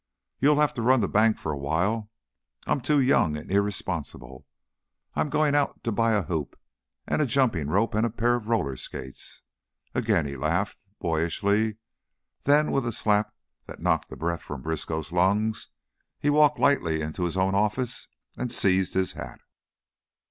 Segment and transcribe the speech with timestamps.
[0.39, 2.09] You'll have to run the bank for a while;
[2.65, 4.47] I'm too young and irresponsible.
[5.13, 6.59] I'm going out to buy a hoop
[7.05, 9.43] and a jumping rope and a pair of roller skates."
[9.93, 11.77] Again he laughed, boyishly;
[12.45, 13.35] then, with a slap
[13.67, 15.67] that knocked the breath from Briskow's lungs,
[16.17, 19.39] he walked lightly into his own office and seized his hat.